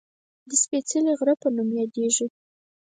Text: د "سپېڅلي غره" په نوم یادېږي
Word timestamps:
د 0.49 0.51
"سپېڅلي 0.63 1.13
غره" 1.19 1.33
په 1.41 1.47
نوم 1.55 1.69
یادېږي 1.79 2.25